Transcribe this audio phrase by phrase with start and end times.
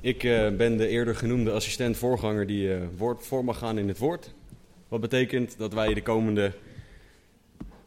[0.00, 3.98] Ik eh, ben de eerder genoemde assistent-voorganger die eh, woord voor mag gaan in het
[3.98, 4.34] woord.
[4.88, 6.52] Wat betekent dat wij de komende.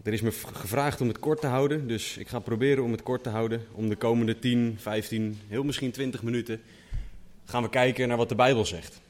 [0.04, 3.04] Er is me gevraagd om het kort te houden, dus ik ga proberen om het
[3.04, 3.62] kort te houden.
[3.72, 6.62] Om de komende 10, 15, heel misschien 20 minuten
[7.46, 9.02] gaan we kijken naar wat de Bijbel zegt.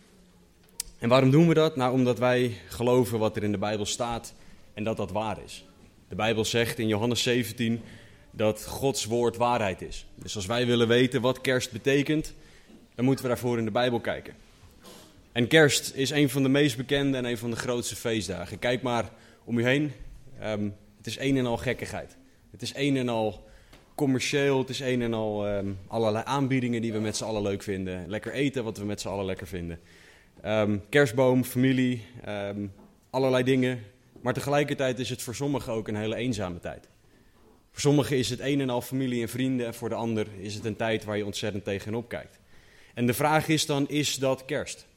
[0.99, 1.75] En waarom doen we dat?
[1.75, 4.33] Nou, omdat wij geloven wat er in de Bijbel staat
[4.73, 5.65] en dat dat waar is.
[6.07, 7.81] De Bijbel zegt in Johannes 17
[8.31, 10.05] dat Gods woord waarheid is.
[10.15, 12.33] Dus als wij willen weten wat kerst betekent,
[12.95, 14.33] dan moeten we daarvoor in de Bijbel kijken.
[15.31, 18.59] En kerst is een van de meest bekende en een van de grootste feestdagen.
[18.59, 19.09] Kijk maar
[19.43, 19.91] om u heen.
[20.39, 22.17] Ehm, het is een en al gekkigheid.
[22.51, 23.47] Het is een en al
[23.95, 24.59] commercieel.
[24.59, 28.09] Het is een en al ehm, allerlei aanbiedingen die we met z'n allen leuk vinden.
[28.09, 29.79] Lekker eten wat we met z'n allen lekker vinden.
[30.41, 32.05] Ehm, kerstboom, familie,
[33.09, 33.83] allerlei dingen.
[34.21, 36.87] Maar tegelijkertijd is het voor sommigen ook een hele eenzame tijd.
[37.71, 39.65] Voor sommigen is het een en al familie en vrienden.
[39.65, 42.40] En voor de ander is het een tijd waar je ontzettend tegenop kijkt.
[42.93, 44.87] En de vraag is dan, is dat kerst?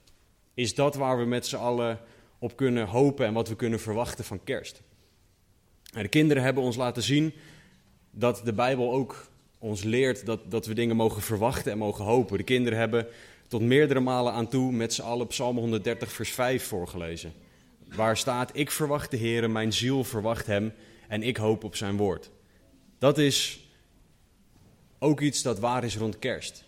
[0.55, 1.99] Is dat waar we met z'n allen
[2.39, 4.83] op kunnen hopen en wat we kunnen verwachten van kerst?
[5.93, 7.33] De kinderen hebben ons laten zien
[8.11, 9.27] dat de Bijbel ook
[9.59, 12.39] ons leert dat, dat we dingen mogen verwachten en mogen hopen.
[12.39, 13.07] De kinderen hebben
[13.49, 17.33] tot meerdere malen aan toe met z'n allen Psalm 130 vers 5 voorgelezen.
[17.95, 20.73] Waar staat, ik verwacht de Heer, mijn ziel verwacht hem
[21.09, 22.31] en ik hoop op zijn woord.
[22.99, 23.69] Dat is
[24.99, 26.65] ook iets dat waar is rond kerst.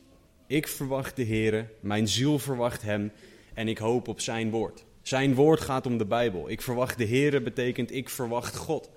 [0.47, 3.12] Ik verwacht de Heer, mijn ziel verwacht hem
[3.55, 4.84] en ik hoop op zijn woord.
[5.03, 6.50] Zijn woord gaat om de Bijbel.
[6.50, 8.91] Ik verwacht de Heer betekent ik verwacht God.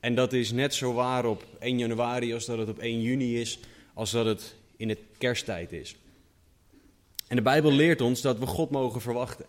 [0.00, 3.40] En dat is net zo waar op 1 januari als dat het op 1 juni
[3.40, 3.58] is,
[3.94, 5.96] als dat het in het kersttijd is.
[7.26, 9.46] En de Bijbel leert ons dat we God mogen verwachten.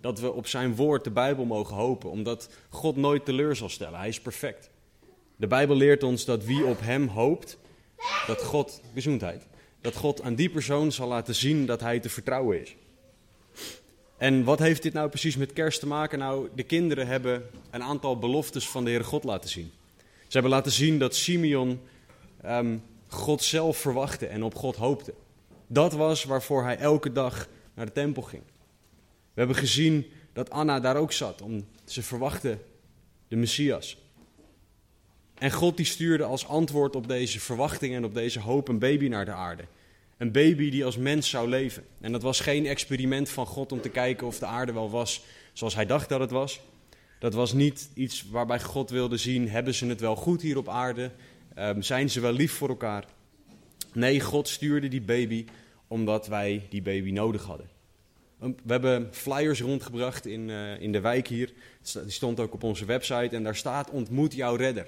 [0.00, 3.98] Dat we op zijn woord, de Bijbel, mogen hopen, omdat God nooit teleur zal stellen.
[3.98, 4.70] Hij is perfect.
[5.36, 7.58] De Bijbel leert ons dat wie op hem hoopt,
[8.26, 9.46] dat God, gezondheid,
[9.86, 12.76] dat God aan die persoon zal laten zien dat hij te vertrouwen is.
[14.16, 16.18] En wat heeft dit nou precies met kerst te maken?
[16.18, 19.72] Nou, de kinderen hebben een aantal beloftes van de Heere God laten zien.
[19.96, 21.80] Ze hebben laten zien dat Simeon
[22.42, 25.14] ehm, God zelf verwachtte en op God hoopte.
[25.66, 28.42] Dat was waarvoor hij elke dag naar de tempel ging.
[29.34, 32.58] We hebben gezien dat Anna daar ook zat, om ze verwachtte
[33.28, 33.98] de Messias.
[35.34, 39.08] En God die stuurde als antwoord op deze verwachting en op deze hoop een baby
[39.08, 39.64] naar de aarde.
[40.16, 41.84] Een baby die als mens zou leven.
[42.00, 45.24] En dat was geen experiment van God om te kijken of de aarde wel was
[45.52, 46.60] zoals hij dacht dat het was.
[47.18, 50.68] Dat was niet iets waarbij God wilde zien, hebben ze het wel goed hier op
[50.68, 51.10] aarde?
[51.54, 53.04] Ehm, zijn ze wel lief voor elkaar?
[53.92, 55.44] Nee, God stuurde die baby
[55.86, 57.68] omdat wij die baby nodig hadden.
[58.38, 61.52] We hebben flyers rondgebracht in, uh, in de wijk hier.
[61.92, 64.86] Die stond ook op onze website en daar staat ontmoet jouw redder.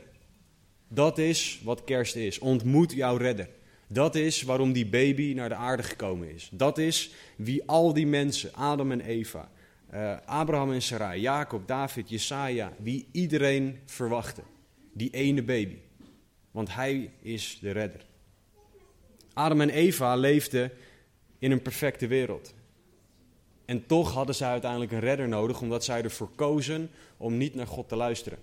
[0.89, 2.39] Dat is wat kerst is.
[2.39, 3.49] Ontmoet jouw redder.
[3.89, 6.49] Dat is waarom die baby naar de aarde gekomen is.
[6.53, 9.51] Dat is wie al die mensen, Adam en Eva,
[9.95, 14.43] uh, Abraham en Sarai, Jacob, David, Jesaja, wie iedereen verwachtte.
[14.93, 15.77] Die ene baby.
[16.51, 18.07] Want hij is de redder.
[19.33, 20.71] Adam en Eva leefden
[21.39, 22.55] in een perfecte wereld.
[23.65, 27.67] En toch hadden zij uiteindelijk een redder nodig, omdat zij ervoor kozen om niet naar
[27.67, 28.39] God te luisteren.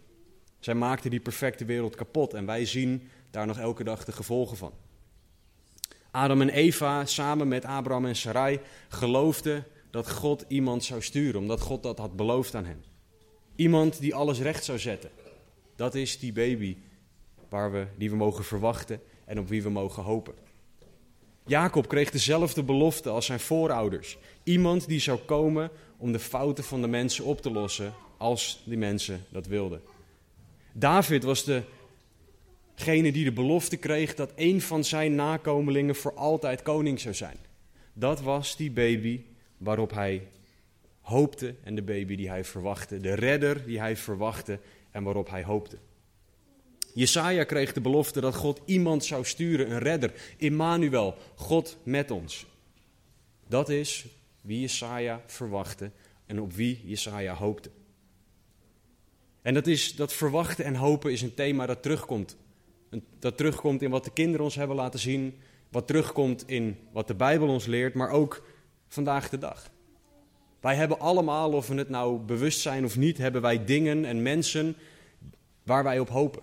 [0.59, 4.57] Zij maakten die perfecte wereld kapot en wij zien daar nog elke dag de gevolgen
[4.57, 4.73] van.
[6.15, 8.59] Adam en Eva samen met Abraham en Sarai
[8.89, 12.83] geloofden dat God iemand zou sturen, omdat God dat had beloofd aan hen.
[13.55, 15.09] Iemand die alles recht zou zetten.
[15.75, 16.77] Dat is die baby
[17.49, 20.33] waar we, die we mogen verwachten en op wie we mogen hopen.
[21.45, 24.17] Jacob kreeg dezelfde belofte als zijn voorouders.
[24.43, 28.77] Iemand die zou komen om de fouten van de mensen op te lossen als die
[28.77, 29.81] mensen dat wilden.
[30.73, 31.43] David was
[32.75, 37.37] degene die de belofte kreeg dat een van zijn nakomelingen voor altijd koning zou zijn.
[37.93, 39.21] Dat was die baby
[39.57, 40.27] waarop hij
[41.01, 42.97] hoopte en de baby die hij verwachtte.
[42.97, 44.59] De redder die hij verwachtte
[44.91, 45.77] en waarop hij hoopte.
[46.93, 50.13] Jesaja kreeg de belofte dat God iemand zou sturen, een redder.
[50.37, 52.45] Immanuel, God met ons.
[53.47, 54.05] Dat is
[54.41, 55.91] wie Jesaja verwachtte
[56.25, 57.69] en op wie Jesaja hoopte.
[59.41, 62.37] En dat, is, dat verwachten en hopen is een thema dat terugkomt.
[63.19, 65.35] Dat terugkomt in wat de kinderen ons hebben laten zien,
[65.69, 68.43] wat terugkomt in wat de Bijbel ons leert, maar ook
[68.87, 69.69] vandaag de dag.
[70.59, 74.21] Wij hebben allemaal, of we het nou bewust zijn of niet, hebben wij dingen en
[74.21, 74.75] mensen
[75.63, 76.41] waar wij op hopen.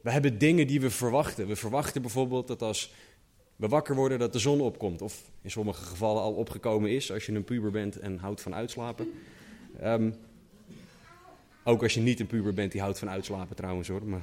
[0.00, 1.46] We hebben dingen die we verwachten.
[1.46, 2.92] We verwachten bijvoorbeeld dat als
[3.56, 5.02] we wakker worden dat de zon opkomt.
[5.02, 8.54] Of in sommige gevallen al opgekomen is als je een puber bent en houdt van
[8.54, 9.10] uitslapen.
[9.84, 10.14] Um,
[11.64, 14.04] ook als je niet een puber bent die houdt van uitslapen trouwens hoor.
[14.04, 14.22] Maar,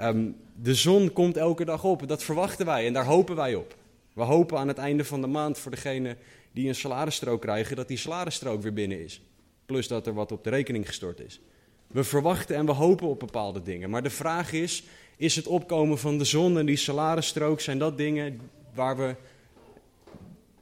[0.00, 2.08] um, de zon komt elke dag op.
[2.08, 3.76] Dat verwachten wij en daar hopen wij op.
[4.12, 6.16] We hopen aan het einde van de maand voor degene
[6.52, 9.20] die een salarisstrook krijgen, dat die salarisstrook weer binnen is.
[9.66, 11.40] Plus dat er wat op de rekening gestort is.
[11.86, 13.90] We verwachten en we hopen op bepaalde dingen.
[13.90, 14.84] Maar de vraag is,
[15.16, 18.40] is het opkomen van de zon en die salarisstrook, zijn dat dingen
[18.74, 19.14] waar we,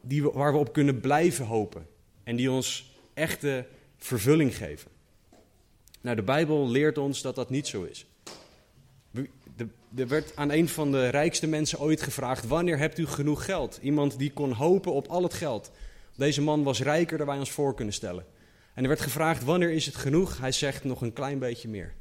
[0.01, 1.87] die we, waar we op kunnen blijven hopen?
[2.25, 3.67] En die ons echte
[3.97, 4.91] vervulling geven?
[6.01, 8.07] Nou, de Bijbel leert ons dat dat niet zo is.
[9.97, 13.79] Er werd aan een van de rijkste mensen ooit gevraagd: Wanneer hebt u genoeg geld?
[13.83, 15.71] Iemand die kon hopen op al het geld.
[16.17, 18.27] Deze man was rijker dan wij ons voor kunnen stellen.
[18.75, 20.39] En er werd gevraagd: Wanneer is het genoeg?
[20.39, 21.95] Hij zegt nog een klein beetje meer.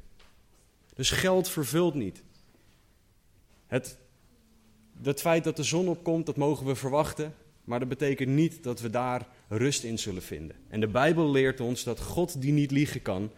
[0.94, 2.22] Dus geld vervult niet.
[3.66, 3.98] Het,
[5.14, 7.34] feit dat de zon opkomt, dat mogen we verwachten.
[7.64, 10.56] Maar dat betekent niet dat we daar rust in zullen vinden.
[10.68, 13.30] En de Bijbel leert ons dat God, die niet liegen kan,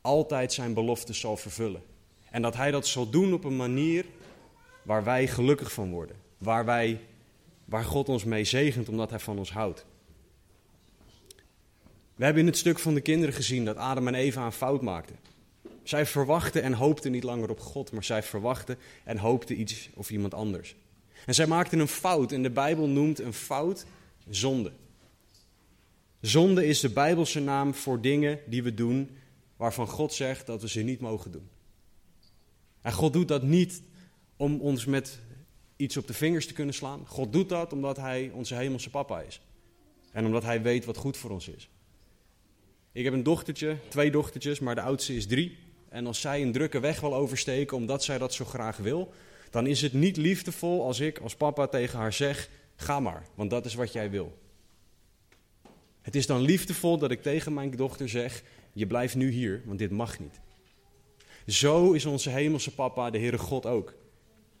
[0.00, 1.82] altijd zijn beloftes zal vervullen.
[2.30, 4.04] En dat hij dat zal doen op een manier
[4.82, 6.16] waar wij gelukkig van worden.
[6.38, 7.00] Waar, wij,
[7.64, 9.86] waar God ons mee zegent omdat hij van ons houdt.
[12.14, 14.82] We hebben in het stuk van de kinderen gezien dat Adam en Eva een fout
[14.82, 15.16] maakten.
[15.82, 20.10] Zij verwachten en hoopten niet langer op God, maar zij verwachten en hoopten iets of
[20.10, 20.76] iemand anders.
[21.26, 23.86] En zij maakten een fout en de Bijbel noemt een fout
[24.28, 24.72] zonde.
[26.20, 29.10] Zonde is de Bijbelse naam voor dingen die we doen
[29.56, 31.48] waarvan God zegt dat we ze niet mogen doen.
[32.82, 33.82] En God doet dat niet
[34.36, 35.18] om ons met
[35.76, 37.06] iets op de vingers te kunnen slaan.
[37.06, 39.40] God doet dat omdat Hij onze hemelse papa is.
[40.12, 41.68] En omdat Hij weet wat goed voor ons is.
[42.92, 45.58] Ik heb een dochtertje, twee dochtertjes, maar de oudste is drie.
[45.88, 49.12] En als zij een drukke weg wil oversteken omdat zij dat zo graag wil,
[49.50, 53.50] dan is het niet liefdevol als ik als papa tegen haar zeg: ga maar, want
[53.50, 54.38] dat is wat jij wil.
[56.02, 58.42] Het is dan liefdevol dat ik tegen mijn dochter zeg:
[58.72, 60.40] je blijft nu hier, want dit mag niet.
[61.50, 63.94] Zo is onze hemelse papa, de Heere God ook.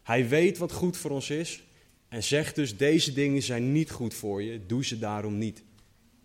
[0.02, 1.62] Hij weet wat goed voor ons is
[2.08, 5.62] en zegt dus: deze dingen zijn niet goed voor je, doe ze daarom niet.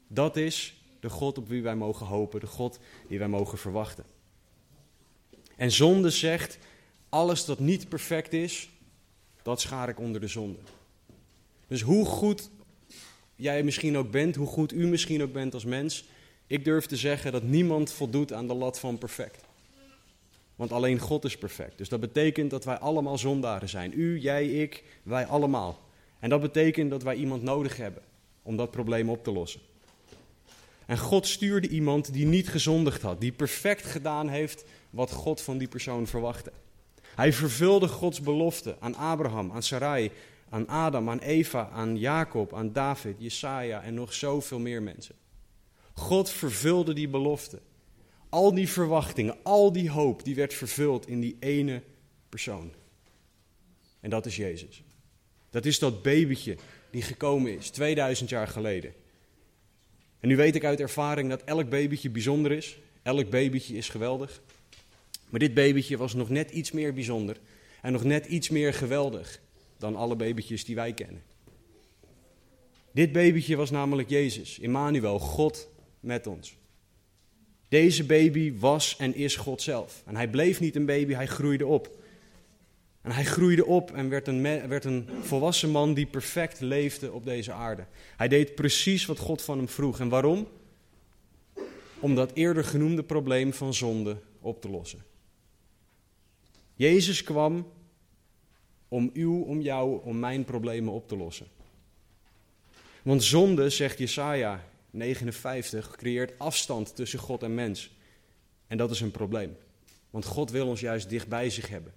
[0.07, 4.05] Dat is de God op wie wij mogen hopen, de God die wij mogen verwachten.
[5.55, 6.57] En zonde zegt:
[7.09, 8.69] alles dat niet perfect is,
[9.43, 10.59] dat schaar ik onder de zonde.
[11.67, 12.49] Dus hoe goed
[13.35, 16.05] jij misschien ook bent, hoe goed u misschien ook bent als mens,
[16.47, 19.44] ik durf te zeggen dat niemand voldoet aan de lat van perfect.
[20.55, 21.77] Want alleen God is perfect.
[21.77, 23.99] Dus dat betekent dat wij allemaal zondaren zijn.
[23.99, 25.79] U, jij, ik, wij allemaal.
[26.19, 28.01] En dat betekent dat wij iemand nodig hebben
[28.41, 29.61] om dat probleem op te lossen.
[30.85, 35.57] En God stuurde iemand die niet gezondigd had, die perfect gedaan heeft wat God van
[35.57, 36.51] die persoon verwachtte.
[37.15, 40.11] Hij vervulde Gods belofte aan Abraham, aan Sarai,
[40.49, 45.15] aan Adam, aan Eva, aan Jacob, aan David, Jesaja en nog zoveel meer mensen.
[45.93, 47.59] God vervulde die belofte.
[48.35, 51.81] Al die verwachtingen, al die hoop, die werd vervuld in die ene
[52.29, 52.71] persoon.
[53.99, 54.83] En dat is Jezus.
[55.49, 56.57] Dat is dat babytje
[56.89, 58.93] die gekomen is, 2000 jaar geleden.
[60.19, 62.77] En nu weet ik uit ervaring dat elk babytje bijzonder is.
[63.03, 64.41] Elk babytje is geweldig.
[65.29, 67.37] Maar dit babytje was nog net iets meer bijzonder.
[67.81, 69.41] En nog net iets meer geweldig
[69.77, 71.23] dan alle babytjes die wij kennen.
[72.91, 76.55] Dit babytje was namelijk Jezus, Immanuel, God met ons.
[77.75, 80.03] Deze baby was en is God zelf.
[80.05, 81.97] En hij bleef niet een baby, hij groeide op.
[83.01, 87.25] En hij groeide op en werd een, werd een volwassen man die perfect leefde op
[87.25, 87.85] deze aarde.
[88.17, 89.99] Hij deed precies wat God van hem vroeg.
[89.99, 90.47] En waarom?
[91.99, 95.03] Om dat eerder genoemde probleem van zonde op te lossen.
[96.75, 97.67] Jezus kwam
[98.87, 101.47] om uw, om jou, om mijn problemen op te lossen.
[103.01, 104.63] Want zonde, zegt Jesaja
[104.95, 107.91] 59 creëert afstand tussen God en mens.
[108.67, 109.57] En dat is een probleem.
[110.09, 111.93] Want God wil ons juist dicht bij zich hebben.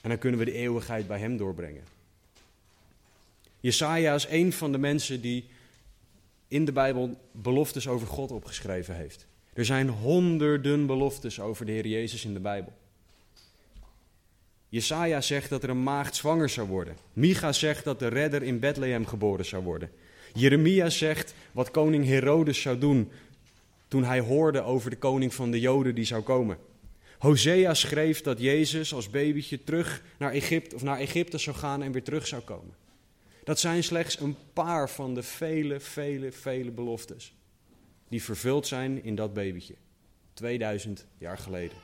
[0.00, 1.84] En dan kunnen we de eeuwigheid bij Hem doorbrengen.
[3.60, 5.44] Jesaja is een van de mensen die
[6.48, 9.26] in de Bijbel beloftes over God opgeschreven heeft.
[9.52, 12.72] Er zijn honderden beloftes over de Heer Jezus in de Bijbel.
[14.68, 16.96] Jesaja zegt dat er een maagd zwanger zou worden.
[17.12, 19.90] Micha zegt dat de redder in Bethlehem geboren zou worden.
[20.34, 23.10] Jeremia zegt wat koning Herodes zou doen
[23.88, 26.58] toen hij hoorde over de koning van de Joden die zou komen.
[27.18, 31.92] Hosea schreef dat Jezus als babytje terug naar Egypte, of naar Egypte zou gaan en
[31.92, 32.74] weer terug zou komen.
[33.44, 37.34] Dat zijn slechts een paar van de vele, vele, vele beloftes
[38.08, 39.74] die vervuld zijn in dat babytje,
[40.34, 41.76] 2000 jaar geleden.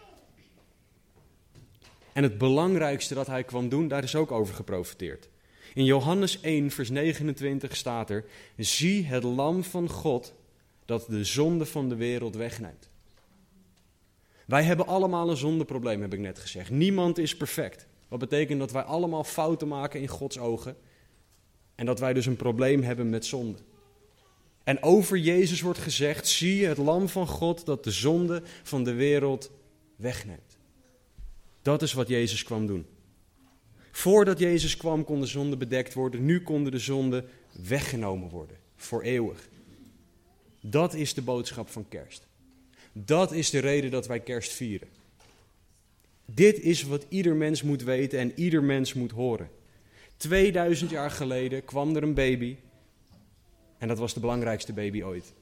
[2.12, 5.28] En het belangrijkste dat hij kwam doen, daar is ook over geprofiteerd.
[5.74, 8.24] In Johannes 1, vers 29 staat er:
[8.56, 10.34] Zie het Lam van God
[10.84, 12.88] dat de zonde van de wereld wegneemt.
[14.46, 16.70] Wij hebben allemaal een zondeprobleem, heb ik net gezegd.
[16.70, 17.86] Niemand is perfect.
[18.08, 20.76] Wat betekent dat wij allemaal fouten maken in Gods ogen.
[21.74, 23.58] En dat wij dus een probleem hebben met zonde.
[24.64, 28.92] En over Jezus wordt gezegd: zie het lam van God dat de zonde van de
[28.92, 29.50] wereld
[29.96, 30.58] wegneemt.
[31.62, 32.86] Dat is wat Jezus kwam doen.
[33.90, 37.28] Voordat Jezus kwam kon de zonde bedekt worden, nu konden de zonden
[37.62, 39.48] weggenomen worden, voor eeuwig.
[40.60, 42.26] Dat is de boodschap van kerst.
[42.92, 44.88] Dat is de reden dat wij kerst vieren.
[46.24, 49.50] Dit is wat ieder mens moet weten en ieder mens moet horen.
[50.16, 52.56] 2000 jaar geleden kwam er een baby
[53.78, 55.32] en dat was de belangrijkste baby ooit.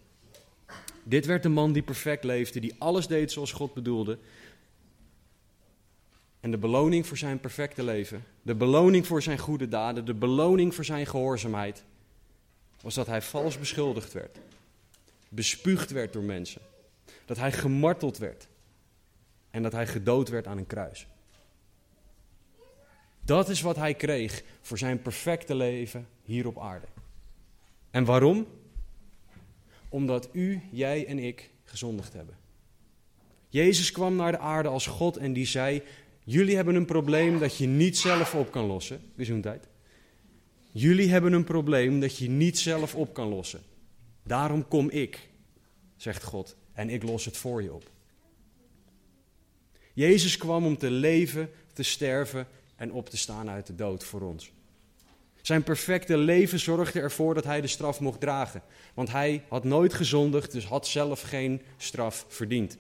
[1.03, 4.19] Dit werd de man die perfect leefde, die alles deed zoals God bedoelde.
[6.41, 10.75] En de beloning voor zijn perfecte leven, de beloning voor zijn goede daden, de beloning
[10.75, 11.85] voor zijn gehoorzaamheid,
[12.81, 14.39] was dat hij vals beschuldigd werd,
[15.29, 16.61] bespuugd werd door mensen,
[17.25, 18.49] dat hij gemarteld werd
[19.51, 21.07] en dat hij gedood werd aan een kruis.
[23.21, 26.87] Dat is wat hij kreeg voor zijn perfecte leven hier op aarde.
[27.91, 28.47] En waarom?
[29.89, 32.37] Omdat u, jij en ik gezondigd hebben.
[33.49, 35.83] Jezus kwam naar de aarde als God en die zei:
[36.31, 39.01] Jullie hebben een probleem dat je niet zelf op kan lossen.
[39.17, 39.69] Gezondheid.
[40.73, 43.61] Jullie hebben een probleem dat je niet zelf op kan lossen.
[44.25, 45.29] Daarom kom ik,
[45.97, 47.91] zegt God, en ik los het voor je op.
[49.95, 54.21] Jezus kwam om te leven, te sterven en op te staan uit de dood voor
[54.21, 54.51] ons.
[55.43, 58.63] Zijn perfecte leven zorgde ervoor dat hij de straf mocht dragen.
[58.95, 62.79] Want hij had nooit gezondigd, dus had zelf geen straf verdiend.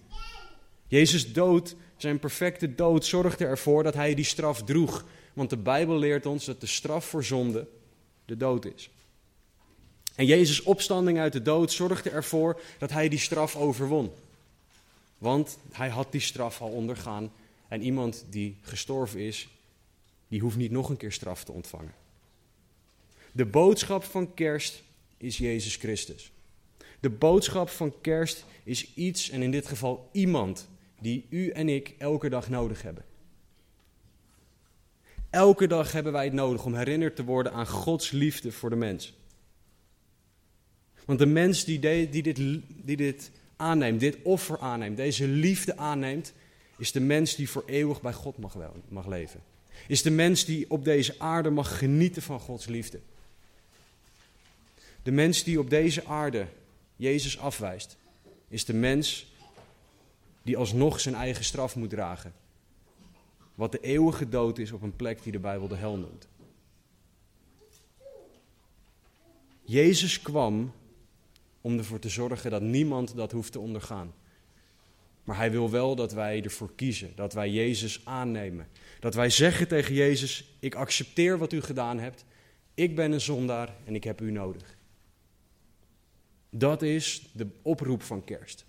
[0.86, 5.04] Jezus' dood, zijn perfecte dood, zorgde ervoor dat hij die straf droeg.
[5.32, 7.66] Want de Bijbel leert ons dat de straf voor zonde
[8.24, 8.90] de dood is.
[10.14, 14.10] En Jezus' opstanding uit de dood zorgde ervoor dat hij die straf overwon.
[15.18, 17.32] Want hij had die straf al ondergaan.
[17.68, 19.48] En iemand die gestorven is,
[20.28, 21.94] die hoeft niet nog een keer straf te ontvangen.
[23.32, 24.82] De boodschap van kerst
[25.16, 26.30] is Jezus Christus.
[27.00, 30.68] De boodschap van kerst is iets, en in dit geval iemand,
[31.00, 33.04] die u en ik elke dag nodig hebben.
[35.30, 38.76] Elke dag hebben wij het nodig om herinnerd te worden aan Gods liefde voor de
[38.76, 39.16] mens.
[41.04, 42.36] Want de mens die, die, dit,
[42.84, 46.32] die dit aanneemt, dit offer aanneemt, deze liefde aanneemt,
[46.78, 48.56] is de mens die voor eeuwig bij God mag,
[48.88, 49.40] mag leven.
[49.86, 53.00] Is de mens die op deze aarde mag genieten van Gods liefde.
[55.02, 56.46] De mens die op deze aarde
[56.96, 57.96] Jezus afwijst,
[58.48, 59.32] is de mens
[60.48, 62.32] die alsnog zijn eigen straf moet dragen.
[63.54, 66.28] Wat de eeuwige dood is op een plek die de Bijbel de hel noemt.
[69.62, 70.72] Jezus kwam
[71.60, 74.14] om ervoor te zorgen dat niemand dat hoeft te ondergaan.
[75.24, 78.68] Maar hij wil wel dat wij ervoor kiezen, dat wij Jezus aannemen.
[79.00, 82.24] Dat wij zeggen tegen Jezus, ik accepteer wat u gedaan hebt,
[82.74, 84.76] ik ben een zondaar en ik heb u nodig.
[86.50, 88.66] Dat is de oproep van kerst.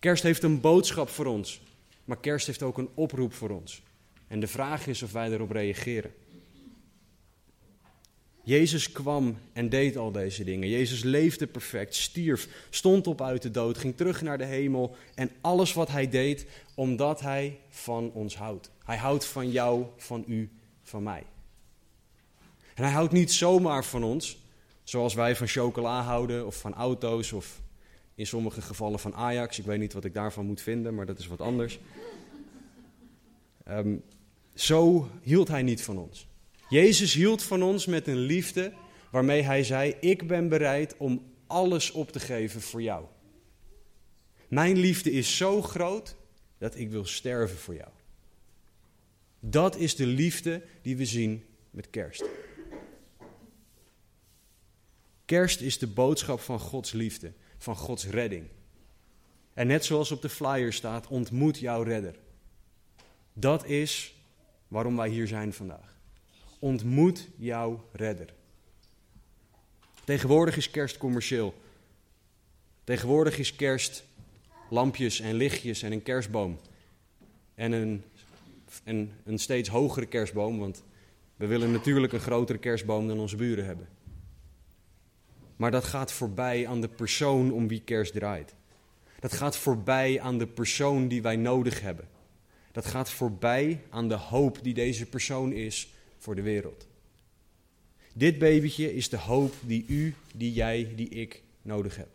[0.00, 1.60] Kerst heeft een boodschap voor ons,
[2.04, 3.82] maar kerst heeft ook een oproep voor ons.
[4.26, 6.14] En de vraag is of wij erop reageren.
[8.42, 10.68] Jezus kwam en deed al deze dingen.
[10.68, 14.96] Jezus leefde perfect, stierf, stond op uit de dood, ging terug naar de hemel.
[15.14, 18.70] En alles wat hij deed, omdat hij van ons houdt.
[18.84, 20.50] Hij houdt van jou, van u,
[20.82, 21.22] van mij.
[22.74, 24.38] En hij houdt niet zomaar van ons,
[24.82, 27.60] zoals wij van chocola houden of van auto's of
[28.20, 29.58] in sommige gevallen van Ajax.
[29.58, 31.78] Ik weet niet wat ik daarvan moet vinden, maar dat is wat anders.
[33.64, 33.96] Ehm,
[34.54, 36.28] zo hield hij niet van ons.
[36.68, 38.72] Jezus hield van ons met een liefde
[39.10, 43.04] waarmee hij zei: Ik ben bereid om alles op te geven voor jou.
[44.48, 46.16] Mijn liefde is zo groot
[46.58, 47.90] dat ik wil sterven voor jou.
[49.40, 52.24] Dat is de liefde die we zien met kerst.
[55.24, 58.46] Kerst is de boodschap van Gods liefde, van Gods redding.
[59.54, 62.14] En net zoals op de flyer staat, ontmoet jouw redder.
[63.32, 64.14] Dat is
[64.68, 65.98] waarom wij hier zijn vandaag.
[66.58, 68.32] Ontmoet jouw redder.
[70.04, 71.54] Tegenwoordig is kerst commercieel.
[72.84, 74.04] Tegenwoordig is kerst
[74.70, 76.58] lampjes en lichtjes en een kerstboom.
[77.54, 78.04] En een,
[79.24, 80.82] een steeds hogere kerstboom, want
[81.40, 83.88] We willen natuurlijk een grotere kerstboom dan onze buren hebben.
[85.60, 88.54] Maar dat gaat voorbij aan de persoon om wie kerst draait.
[89.18, 92.08] Dat gaat voorbij aan de persoon die wij nodig hebben.
[92.72, 95.88] Dat gaat voorbij aan de hoop die deze persoon is
[96.18, 96.86] voor de wereld.
[98.12, 102.08] Dit babytje is de hoop die u, die jij, die ik nodig heb.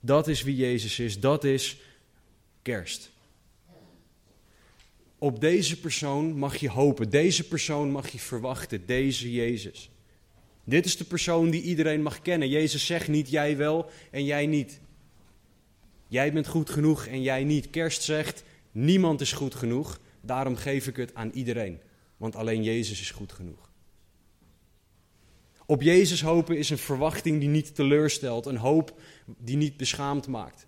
[0.00, 1.80] Dat is wie Jezus is, dat is
[2.62, 3.10] kerst.
[5.18, 9.90] Op deze persoon mag je hopen, deze persoon mag je verwachten, deze Jezus.
[10.68, 12.48] Dit is de persoon die iedereen mag kennen.
[12.48, 14.80] Jezus zegt niet jij wel en jij niet.
[16.08, 17.70] Jij bent goed genoeg en jij niet.
[17.70, 21.80] Kerst zegt niemand is goed genoeg, daarom geef ik het aan iedereen.
[22.16, 23.70] Want alleen Jezus is goed genoeg.
[25.66, 30.66] Op Jezus hopen is een verwachting die niet teleurstelt, een hoop die niet beschaamd maakt.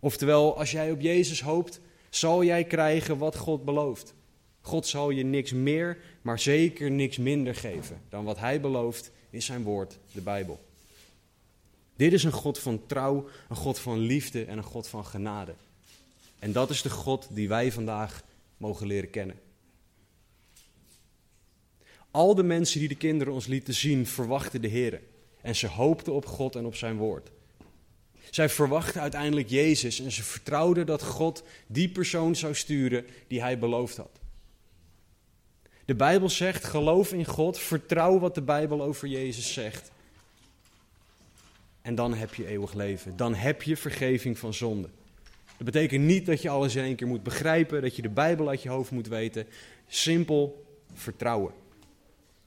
[0.00, 4.14] Oftewel, als jij op Jezus hoopt, zal jij krijgen wat God belooft.
[4.68, 9.42] God zal je niks meer, maar zeker niks minder geven dan wat Hij belooft in
[9.42, 10.60] Zijn woord, de Bijbel.
[11.96, 15.54] Dit is een God van trouw, een God van liefde en een God van genade.
[16.38, 18.22] En dat is de God die wij vandaag
[18.56, 19.36] mogen leren kennen.
[22.10, 25.00] Al de mensen die de kinderen ons lieten zien, verwachten de Heer.
[25.40, 27.30] En ze hoopten op God en op zijn woord.
[28.30, 33.58] Zij verwachten uiteindelijk Jezus en ze vertrouwden dat God die persoon zou sturen die hij
[33.58, 34.18] beloofd had.
[35.88, 39.90] De Bijbel zegt: geloof in God, vertrouw wat de Bijbel over Jezus zegt.
[41.82, 43.16] En dan heb je eeuwig leven.
[43.16, 44.88] Dan heb je vergeving van zonde.
[45.56, 48.48] Dat betekent niet dat je alles in één keer moet begrijpen, dat je de Bijbel
[48.48, 49.46] uit je hoofd moet weten.
[49.86, 50.64] Simpel
[50.94, 51.52] vertrouwen.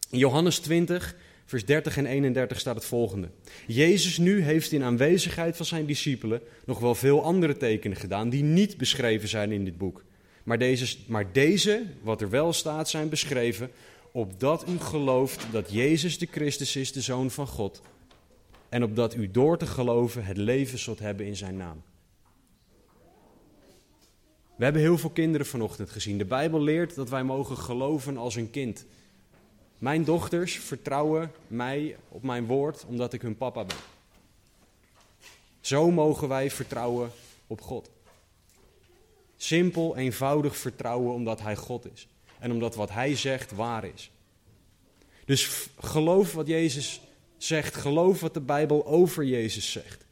[0.10, 3.30] In Johannes 20, vers 30 en 31 staat het volgende.
[3.68, 8.44] Jezus nu heeft in aanwezigheid van zijn discipelen nog wel veel andere tekenen gedaan die
[8.44, 10.04] niet beschreven zijn in dit boek.
[10.44, 13.72] Maar deze, maar deze, wat er wel staat, zijn beschreven,
[14.12, 17.82] opdat u gelooft dat Jezus de Christus is, de Zoon van God.
[18.70, 21.82] En opdat u door te geloven het leven zult hebben in zijn naam.
[24.56, 26.18] We hebben heel veel kinderen vanochtend gezien.
[26.18, 28.86] De Bijbel leert dat wij mogen geloven als een kind.
[29.78, 33.78] Mijn dochters vertrouwen mij op mijn woord omdat ik hun papa ben.
[35.62, 37.12] Zo mogen wij vertrouwen
[37.48, 37.90] op God.
[39.42, 42.08] Simpel, eenvoudig vertrouwen omdat Hij God is.
[42.40, 44.12] En omdat wat Hij zegt waar is.
[45.26, 47.02] Dus geloof wat Jezus
[47.38, 47.76] zegt.
[47.76, 50.06] Geloof wat de Bijbel over Jezus zegt.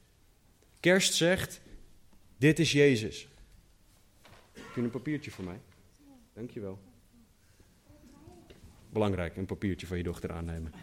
[0.79, 1.61] Kerst zegt,
[2.37, 3.27] dit is Jezus.
[4.53, 5.59] Heb je een papiertje voor mij?
[6.33, 6.79] Dankjewel.
[8.89, 10.73] Belangrijk, een papiertje van je dochter aannemen.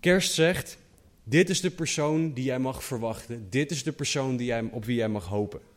[0.00, 0.78] Kerst zegt,
[1.22, 3.50] dit is de persoon die jij mag verwachten.
[3.50, 5.69] Dit is de persoon die jij, op wie jij mag hopen.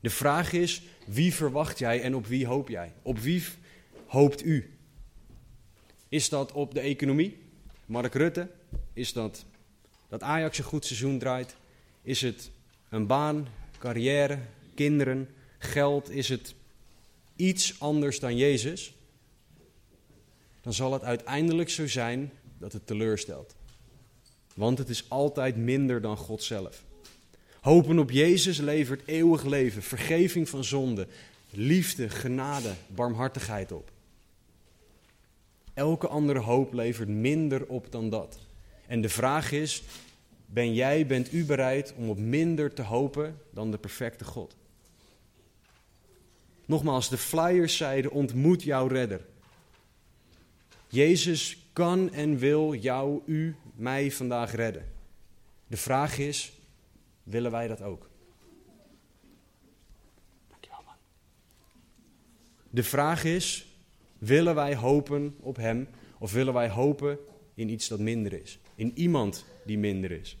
[0.00, 2.92] De vraag is, wie verwacht jij en op wie hoop jij?
[3.02, 3.42] Op wie
[4.06, 4.76] hoopt u?
[6.08, 7.38] Is dat op de economie?
[7.86, 8.48] Mark Rutte?
[8.92, 9.44] Is dat
[10.08, 11.56] dat Ajax een goed seizoen draait?
[12.02, 12.50] Is het
[12.88, 14.38] een baan, carrière,
[14.74, 15.28] kinderen,
[15.58, 16.10] geld?
[16.10, 16.54] Is het
[17.36, 18.94] iets anders dan Jezus?
[20.60, 23.54] Dan zal het uiteindelijk zo zijn dat het teleurstelt.
[24.54, 26.84] Want het is altijd minder dan God zelf.
[27.66, 31.06] Hopen op Jezus levert eeuwig leven, vergeving van zonde,
[31.50, 33.90] liefde, genade, barmhartigheid op.
[35.74, 38.38] Elke andere hoop levert minder op dan dat.
[38.86, 39.82] En de vraag is:
[40.46, 44.56] ben jij, bent u bereid om op minder te hopen dan de perfecte God?
[46.66, 49.24] Nogmaals, de flyers zeiden: ontmoet jouw redder.
[50.88, 54.92] Jezus kan en wil jou, u, mij vandaag redden.
[55.66, 56.55] De vraag is:
[57.26, 58.10] willen wij dat ook?
[60.48, 60.94] Dankjewel, man.
[62.70, 63.66] De vraag is:
[64.18, 67.18] willen wij hopen op Hem of willen wij hopen
[67.54, 68.58] in iets dat minder is?
[68.74, 70.36] In iemand die minder is?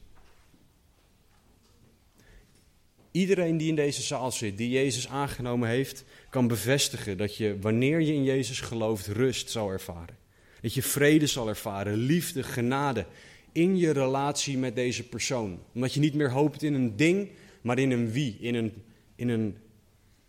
[3.10, 8.00] Iedereen die in deze zaal zit, die Jezus aangenomen heeft, kan bevestigen dat je, wanneer
[8.00, 10.16] je in Jezus gelooft, rust zal ervaren.
[10.60, 13.06] Dat je vrede zal ervaren, liefde, genade
[13.52, 15.62] in je relatie met deze persoon.
[15.74, 17.30] Omdat je niet meer hoopt in een ding,
[17.60, 18.72] maar in een wie, in een,
[19.14, 19.56] in een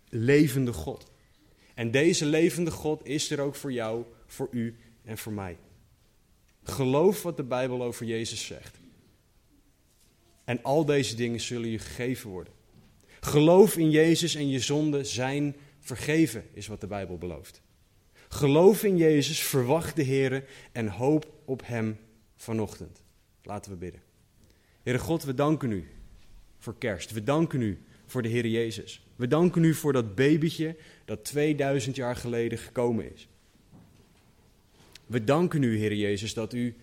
[0.09, 1.11] levende God.
[1.73, 5.57] En deze levende God is er ook voor jou, voor u en voor mij.
[6.63, 8.79] Geloof wat de Bijbel over Jezus zegt.
[10.43, 12.53] En al deze dingen zullen je gegeven worden.
[13.19, 17.61] Geloof in Jezus en je zonden zijn vergeven, is wat de Bijbel belooft.
[18.29, 21.97] Geloof in Jezus, verwacht de Heer en hoop op Hem
[22.35, 23.03] vanochtend.
[23.47, 24.01] Laten we bidden.
[24.83, 25.87] Heere God, we danken u
[26.57, 27.11] voor kerst.
[27.11, 29.05] We danken u voor de Heer Jezus.
[29.15, 33.27] We danken u voor dat babytje dat 2000 jaar geleden gekomen is.
[35.05, 36.75] We danken u, Heer Jezus, dat u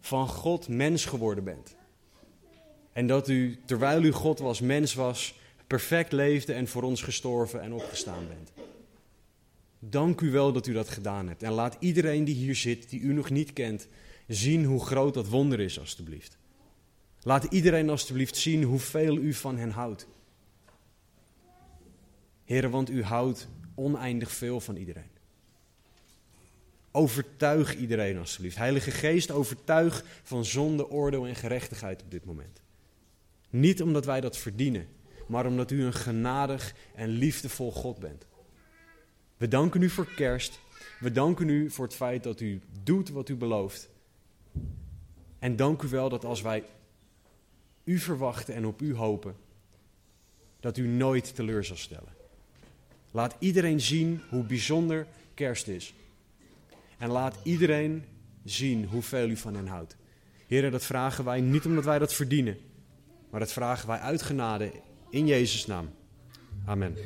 [0.00, 1.76] van God mens geworden bent.
[2.92, 7.60] En dat u, terwijl u God was, mens was, perfect leefde en voor ons gestorven
[7.60, 8.52] en opgestaan bent.
[9.78, 11.42] Dank u wel dat u dat gedaan hebt.
[11.42, 13.88] En laat iedereen die hier zit, die u nog niet kent,
[14.26, 16.38] zien hoe groot dat wonder is, alstublieft.
[17.22, 20.06] Laat iedereen alstublieft zien hoeveel u van hen houdt.
[22.44, 25.10] Heren, want u houdt oneindig veel van iedereen.
[26.90, 28.56] Overtuig iedereen alstublieft.
[28.56, 32.60] Heilige Geest, overtuig van zonde, oordeel en gerechtigheid op dit moment.
[33.50, 34.88] Niet omdat wij dat verdienen,
[35.26, 38.26] maar omdat u een genadig en liefdevol God bent.
[39.36, 40.60] We danken u voor kerst.
[41.00, 43.88] We danken u voor het feit dat u doet wat u belooft.
[45.38, 46.64] En dank u wel dat als wij
[47.84, 49.34] u verwachten en op u hopen,
[50.60, 52.14] dat u nooit teleur zal stellen.
[53.10, 55.94] Laat iedereen zien hoe bijzonder kerst is.
[56.98, 58.04] En laat iedereen
[58.44, 59.96] zien hoeveel u van hen houdt.
[60.46, 62.56] Heren, dat vragen wij niet omdat wij dat verdienen,
[63.30, 64.72] maar dat vragen wij uit genade
[65.10, 65.90] in Jezus' naam.
[66.64, 66.96] Amen.